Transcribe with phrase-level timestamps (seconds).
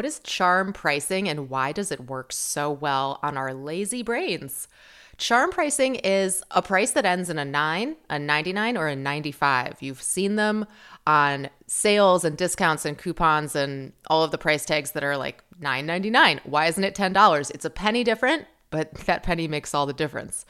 [0.00, 4.66] what is charm pricing and why does it work so well on our lazy brains?
[5.18, 9.76] Charm pricing is a price that ends in a 9, a 99, or a 95.
[9.80, 10.64] You've seen them
[11.06, 15.44] on sales and discounts and coupons and all of the price tags that are like
[15.60, 16.40] 9.99.
[16.44, 17.50] Why isn't it $10?
[17.50, 20.46] It's a penny different, but that penny makes all the difference.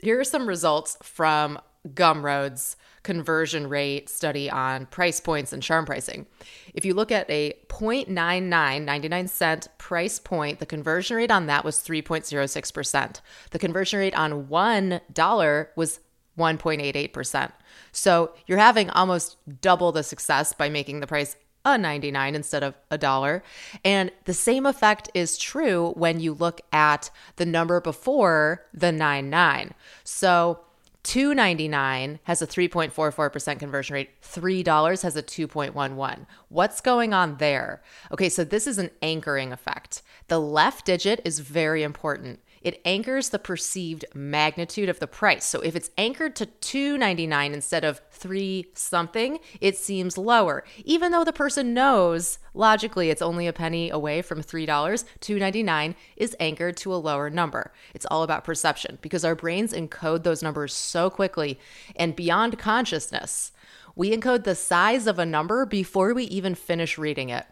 [0.00, 1.58] Here are some results from
[1.94, 6.26] Gumroad's conversion rate study on price points and charm pricing.
[6.74, 11.64] If you look at a 0.99 99 cent price point, the conversion rate on that
[11.64, 13.20] was 3.06%.
[13.50, 16.00] The conversion rate on $1 was
[16.38, 17.52] 1.88%.
[17.92, 22.74] So you're having almost double the success by making the price a 99 instead of
[22.90, 23.42] a dollar.
[23.84, 29.74] And the same effect is true when you look at the number before the 99.
[30.04, 30.60] So
[31.06, 34.10] 299 has a 3.44% conversion rate.
[34.22, 36.26] $3 has a 2.11.
[36.48, 37.80] What's going on there?
[38.10, 40.02] Okay, so this is an anchoring effect.
[40.26, 45.44] The left digit is very important it anchors the perceived magnitude of the price.
[45.44, 50.64] So if it's anchored to 2.99 instead of 3 something, it seems lower.
[50.84, 56.34] Even though the person knows logically it's only a penny away from $3, 2.99 is
[56.40, 57.72] anchored to a lower number.
[57.94, 61.60] It's all about perception because our brains encode those numbers so quickly
[61.94, 63.52] and beyond consciousness.
[63.94, 67.46] We encode the size of a number before we even finish reading it.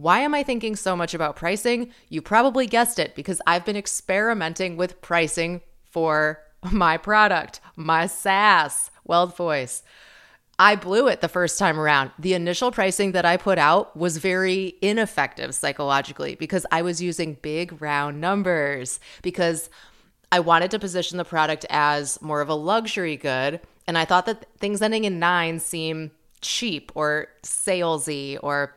[0.00, 1.92] Why am I thinking so much about pricing?
[2.08, 6.40] You probably guessed it because I've been experimenting with pricing for
[6.72, 9.82] my product, my SaaS, Weld Voice.
[10.58, 12.12] I blew it the first time around.
[12.18, 17.36] The initial pricing that I put out was very ineffective psychologically because I was using
[17.42, 19.68] big round numbers because
[20.32, 23.60] I wanted to position the product as more of a luxury good.
[23.86, 28.74] And I thought that things ending in nine seem cheap or salesy or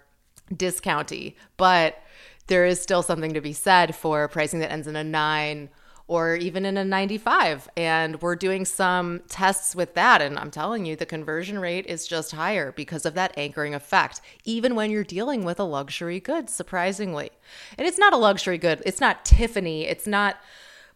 [0.51, 2.01] discounty, but
[2.47, 5.69] there is still something to be said for pricing that ends in a nine
[6.07, 7.69] or even in a 95.
[7.77, 10.21] And we're doing some tests with that.
[10.21, 14.21] And I'm telling you, the conversion rate is just higher because of that anchoring effect,
[14.43, 17.31] even when you're dealing with a luxury good, surprisingly.
[17.77, 20.37] And it's not a luxury good, it's not Tiffany, it's not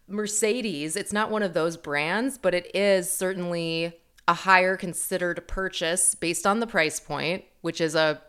[0.10, 3.98] Mercedes, it's not one of those brands, but it is certainly
[4.28, 8.22] a higher considered purchase based on the price point, which is a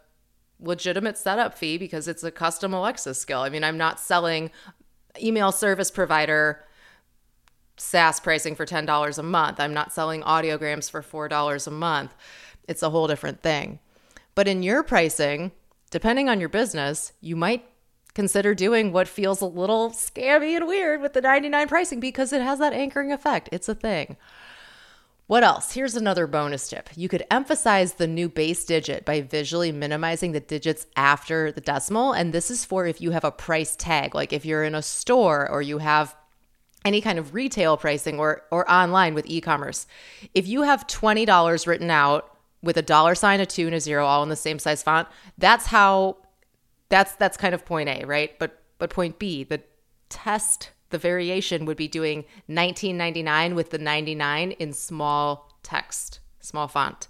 [0.60, 3.40] legitimate setup fee because it's a custom Alexa skill.
[3.40, 4.50] I mean, I'm not selling
[5.20, 6.64] email service provider
[7.76, 9.60] SaaS pricing for $10 a month.
[9.60, 12.14] I'm not selling audiograms for $4 a month.
[12.66, 13.78] It's a whole different thing.
[14.34, 15.52] But in your pricing,
[15.90, 17.64] depending on your business, you might
[18.14, 22.42] consider doing what feels a little scammy and weird with the 99 pricing because it
[22.42, 23.48] has that anchoring effect.
[23.52, 24.16] It's a thing.
[25.28, 25.74] What else?
[25.74, 26.88] Here's another bonus tip.
[26.96, 32.14] You could emphasize the new base digit by visually minimizing the digits after the decimal.
[32.14, 34.80] And this is for if you have a price tag, like if you're in a
[34.80, 36.16] store or you have
[36.82, 39.86] any kind of retail pricing or, or online with e commerce.
[40.34, 44.06] If you have $20 written out with a dollar sign, a two, and a zero
[44.06, 46.16] all in the same size font, that's how
[46.88, 48.38] that's that's kind of point A, right?
[48.38, 49.60] But but point B, the
[50.08, 57.08] test the variation would be doing 1999 with the 99 in small text, small font.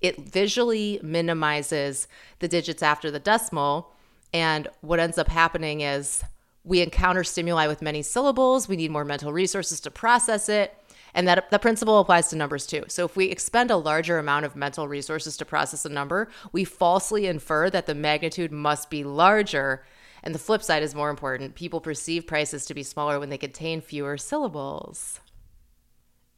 [0.00, 2.08] It visually minimizes
[2.38, 3.92] the digits after the decimal.
[4.32, 6.24] And what ends up happening is
[6.64, 8.68] we encounter stimuli with many syllables.
[8.68, 10.76] We need more mental resources to process it.
[11.12, 12.84] And that the principle applies to numbers too.
[12.86, 16.64] So if we expend a larger amount of mental resources to process a number, we
[16.64, 19.84] falsely infer that the magnitude must be larger
[20.22, 21.54] and the flip side is more important.
[21.54, 25.20] People perceive prices to be smaller when they contain fewer syllables.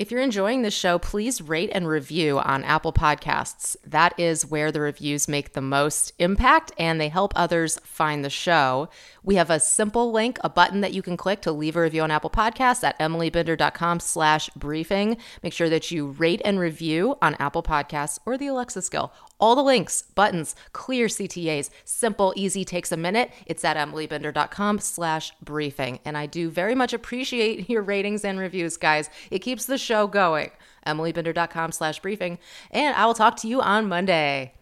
[0.02, 3.76] If you're enjoying this show, please rate and review on Apple Podcasts.
[3.86, 8.28] That is where the reviews make the most impact and they help others find the
[8.28, 8.88] show.
[9.22, 12.02] We have a simple link, a button that you can click to leave a review
[12.02, 15.18] on Apple Podcasts at emilybinder.com slash briefing.
[15.40, 19.12] Make sure that you rate and review on Apple Podcasts or the Alexa skill.
[19.42, 23.32] All the links, buttons, clear CTAs, simple, easy, takes a minute.
[23.44, 25.98] It's at emilybinder.com slash briefing.
[26.04, 29.10] And I do very much appreciate your ratings and reviews, guys.
[29.32, 30.52] It keeps the show going.
[30.86, 32.38] emilybinder.com slash briefing.
[32.70, 34.52] And I will talk to you on Monday.